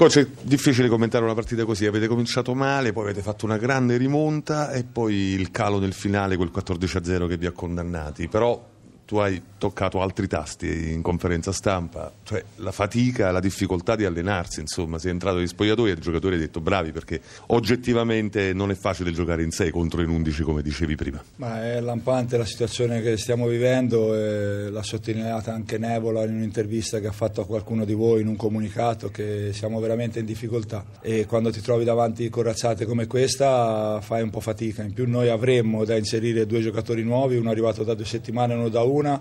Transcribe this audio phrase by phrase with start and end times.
[0.00, 3.98] Coach, è difficile commentare una partita così, avete cominciato male, poi avete fatto una grande
[3.98, 8.66] rimonta e poi il calo nel finale, quel 14-0 che vi ha condannati, però
[9.10, 14.60] tu hai toccato altri tasti in conferenza stampa, cioè la fatica, la difficoltà di allenarsi,
[14.60, 18.76] insomma, sei entrato in spogliatoio e il giocatore ha detto bravi perché oggettivamente non è
[18.76, 21.20] facile giocare in 6 contro in 11 come dicevi prima.
[21.36, 27.00] Ma è lampante la situazione che stiamo vivendo, e l'ha sottolineata anche Nevola in un'intervista
[27.00, 30.84] che ha fatto a qualcuno di voi in un comunicato che siamo veramente in difficoltà
[31.00, 35.28] e quando ti trovi davanti corazzate come questa fai un po' fatica, in più noi
[35.30, 39.20] avremmo da inserire due giocatori nuovi, uno arrivato da due settimane e uno da una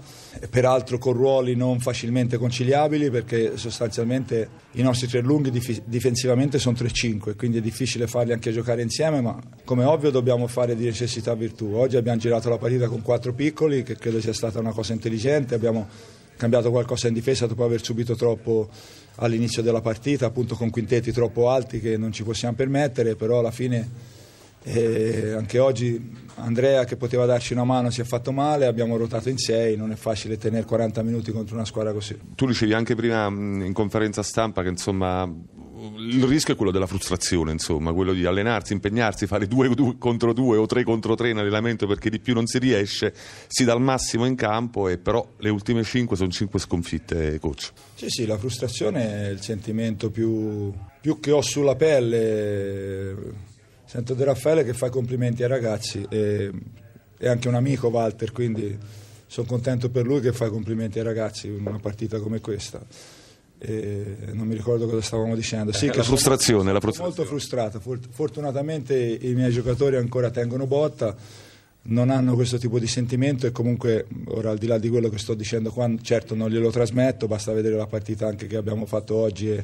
[0.50, 6.78] peraltro con ruoli non facilmente conciliabili perché sostanzialmente i nostri tre lunghi dif- difensivamente sono
[6.80, 11.34] 3-5, quindi è difficile farli anche giocare insieme, ma come ovvio dobbiamo fare di necessità
[11.34, 11.74] virtù.
[11.74, 15.56] Oggi abbiamo girato la partita con quattro piccoli, che credo sia stata una cosa intelligente,
[15.56, 15.88] abbiamo
[16.38, 18.70] cambiato qualcosa in difesa dopo aver subito troppo
[19.16, 23.52] all'inizio della partita, appunto con quintetti troppo alti che non ci possiamo permettere, però alla
[23.52, 24.18] fine
[24.64, 29.30] e anche oggi Andrea che poteva darci una mano si è fatto male, abbiamo rotato
[29.30, 32.18] in 6, non è facile tenere 40 minuti contro una squadra così.
[32.36, 35.30] Tu dicevi anche prima in conferenza stampa che insomma
[35.98, 40.34] il rischio è quello della frustrazione, insomma, quello di allenarsi, impegnarsi, fare due, due contro
[40.34, 43.14] due o tre contro tre in allenamento perché di più non si riesce,
[43.48, 47.72] si dà il massimo in campo e però le ultime cinque sono cinque sconfitte, coach.
[47.96, 53.48] Sì, sì, la frustrazione è il sentimento più, più che ho sulla pelle
[53.90, 56.52] Sento De Raffaele che fa complimenti ai ragazzi e
[57.18, 58.78] è anche un amico Walter, quindi
[59.26, 62.80] sono contento per lui che fa complimenti ai ragazzi in una partita come questa.
[63.58, 65.72] E non mi ricordo cosa stavamo dicendo.
[65.72, 67.16] Sì, eh, la, frustrazione, sono, la frustrazione.
[67.18, 67.82] Molto frustrato.
[68.12, 71.16] Fortunatamente i miei giocatori ancora tengono botta,
[71.86, 75.18] non hanno questo tipo di sentimento e comunque, ora al di là di quello che
[75.18, 79.16] sto dicendo qua, certo non glielo trasmetto, basta vedere la partita anche che abbiamo fatto
[79.16, 79.64] oggi e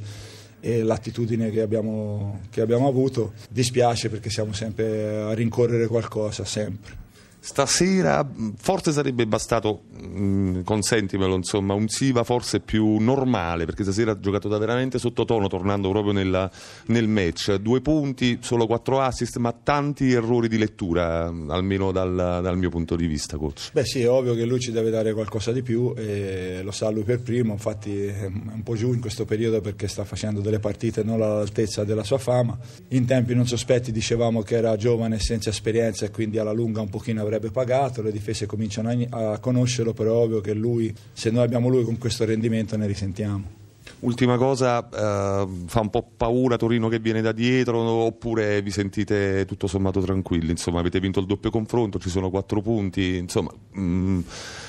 [0.65, 3.33] e l'attitudine che abbiamo, che abbiamo avuto.
[3.47, 7.04] Dispiace perché siamo sempre a rincorrere qualcosa, sempre.
[7.45, 14.19] Stasera forse sarebbe bastato, mh, consentimelo, insomma, un Siva forse più normale, perché stasera ha
[14.19, 16.49] giocato da veramente sottotono, tornando proprio nella,
[16.87, 17.53] nel match.
[17.57, 22.95] Due punti, solo quattro assist, ma tanti errori di lettura, almeno dal, dal, mio punto
[22.95, 23.69] di vista, coach.
[23.73, 26.89] Beh sì, è ovvio che lui ci deve dare qualcosa di più e lo sa
[26.89, 30.57] lui per primo, infatti è un po' giù in questo periodo perché sta facendo delle
[30.57, 32.57] partite non all'altezza della sua fama.
[32.87, 36.89] In tempi non sospetti dicevamo che era giovane senza esperienza e quindi alla lunga un
[36.89, 41.29] pochino avrebbe avrebbe pagato, le difese cominciano a, conoscerlo, però è ovvio che lui, se
[41.29, 43.64] noi abbiamo lui con questo rendimento ne risentiamo.
[43.99, 49.45] Ultima cosa, eh, fa un po' paura Torino che viene da dietro oppure vi sentite
[49.47, 50.51] tutto sommato tranquilli?
[50.51, 54.19] Insomma, avete vinto il doppio confronto, ci sono quattro punti, insomma, mh, mm,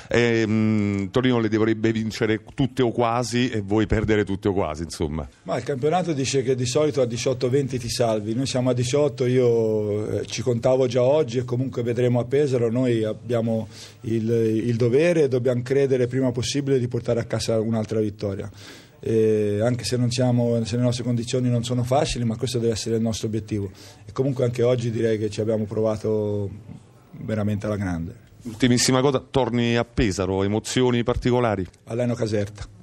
[0.09, 4.53] e, mh, mm, Torino le dovrebbe vincere tutte o quasi e voi perdere tutte o
[4.53, 5.27] quasi, insomma.
[5.43, 9.25] Ma il campionato dice che di solito a 18-20 ti salvi, noi siamo a 18,
[9.25, 13.67] io eh, ci contavo già oggi e comunque vedremo a Pesaro, noi abbiamo
[14.01, 18.49] il, il dovere dobbiamo credere prima possibile di portare a casa un'altra vittoria
[18.99, 22.95] eh, anche se, siamo, se, le nostre condizioni non sono facili, ma questo deve essere
[22.95, 23.69] il nostro obiettivo.
[24.05, 26.49] E comunque anche oggi direi che ci abbiamo provato
[27.11, 28.25] veramente alla grande.
[28.43, 31.65] Ultimissima cosa, torni a Pesaro, emozioni particolari?
[31.85, 32.76] Alleno Caserta.